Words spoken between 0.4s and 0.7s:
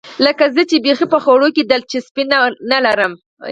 زه